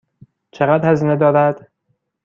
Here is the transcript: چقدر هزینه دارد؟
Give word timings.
چقدر 0.51 0.91
هزینه 0.91 1.15
دارد؟ 1.15 1.67